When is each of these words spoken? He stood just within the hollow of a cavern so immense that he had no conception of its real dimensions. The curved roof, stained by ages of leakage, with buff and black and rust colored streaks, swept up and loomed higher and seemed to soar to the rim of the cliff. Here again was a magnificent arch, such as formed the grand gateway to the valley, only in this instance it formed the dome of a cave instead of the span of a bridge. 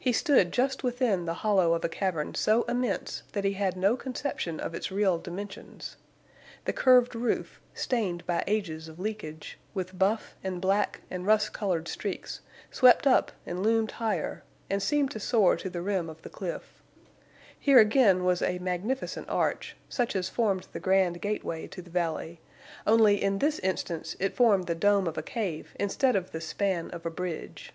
He 0.00 0.12
stood 0.12 0.50
just 0.50 0.82
within 0.82 1.26
the 1.26 1.32
hollow 1.46 1.74
of 1.74 1.84
a 1.84 1.88
cavern 1.88 2.34
so 2.34 2.62
immense 2.64 3.22
that 3.30 3.44
he 3.44 3.52
had 3.52 3.76
no 3.76 3.96
conception 3.96 4.58
of 4.58 4.74
its 4.74 4.90
real 4.90 5.16
dimensions. 5.16 5.96
The 6.64 6.72
curved 6.72 7.14
roof, 7.14 7.60
stained 7.72 8.26
by 8.26 8.42
ages 8.48 8.88
of 8.88 8.98
leakage, 8.98 9.60
with 9.72 9.96
buff 9.96 10.34
and 10.42 10.60
black 10.60 11.02
and 11.08 11.24
rust 11.24 11.52
colored 11.52 11.86
streaks, 11.86 12.40
swept 12.72 13.06
up 13.06 13.30
and 13.46 13.62
loomed 13.62 13.92
higher 13.92 14.42
and 14.68 14.82
seemed 14.82 15.12
to 15.12 15.20
soar 15.20 15.54
to 15.58 15.70
the 15.70 15.82
rim 15.82 16.10
of 16.10 16.22
the 16.22 16.30
cliff. 16.30 16.82
Here 17.56 17.78
again 17.78 18.24
was 18.24 18.42
a 18.42 18.58
magnificent 18.58 19.28
arch, 19.28 19.76
such 19.88 20.16
as 20.16 20.28
formed 20.28 20.66
the 20.72 20.80
grand 20.80 21.20
gateway 21.20 21.68
to 21.68 21.80
the 21.80 21.90
valley, 21.90 22.40
only 22.88 23.22
in 23.22 23.38
this 23.38 23.60
instance 23.60 24.16
it 24.18 24.34
formed 24.34 24.66
the 24.66 24.74
dome 24.74 25.06
of 25.06 25.16
a 25.16 25.22
cave 25.22 25.76
instead 25.78 26.16
of 26.16 26.32
the 26.32 26.40
span 26.40 26.90
of 26.90 27.06
a 27.06 27.10
bridge. 27.10 27.72